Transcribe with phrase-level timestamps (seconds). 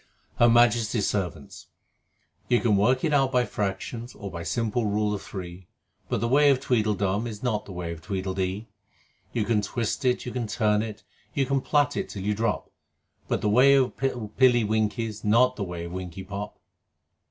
[0.39, 1.67] Her Majesty's Servants
[2.49, 5.67] You can work it out by Fractions or by simple Rule of Three,
[6.09, 8.67] But the way of Tweedle dum is not the way of Tweedle dee.
[9.31, 11.03] You can twist it, you can turn it,
[11.35, 12.71] you can plait it till you drop,
[13.27, 16.57] But the way of Pilly Winky's not the way of Winkie Pop!